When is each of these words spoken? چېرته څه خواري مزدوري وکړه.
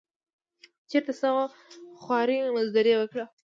چېرته 0.89 1.11
څه 1.19 1.27
خواري 2.01 2.37
مزدوري 2.55 2.93
وکړه. 2.97 3.25